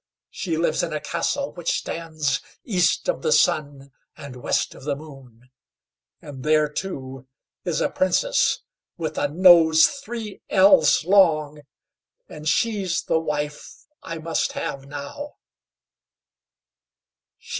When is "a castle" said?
0.93-1.53